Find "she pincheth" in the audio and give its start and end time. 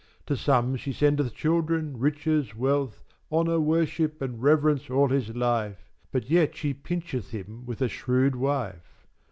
6.55-7.29